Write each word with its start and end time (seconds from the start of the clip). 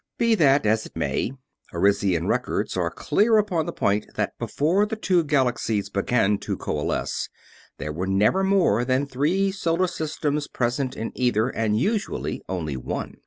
Be 0.17 0.33
that 0.33 0.65
as 0.65 0.87
it 0.87 0.95
may, 0.95 1.31
Arisian 1.71 2.25
records 2.25 2.75
are 2.75 2.89
clear 2.89 3.37
upon 3.37 3.67
the 3.67 3.71
point 3.71 4.07
that 4.15 4.35
before 4.39 4.87
the 4.87 4.95
two 4.95 5.23
galaxies 5.23 5.91
began 5.91 6.39
to 6.39 6.57
coalesce, 6.57 7.29
there 7.77 7.93
were 7.93 8.07
never 8.07 8.43
more 8.43 8.83
than 8.83 9.05
three 9.05 9.51
solar 9.51 9.85
systems 9.85 10.47
present 10.47 10.97
in 10.97 11.11
either; 11.13 11.49
and 11.49 11.77
usually 11.79 12.41
only 12.49 12.75
one. 12.77 13.17